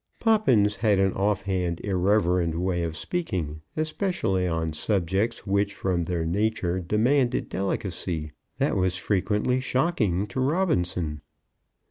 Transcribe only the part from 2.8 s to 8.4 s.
of speaking, especially on subjects which from their nature demanded delicacy,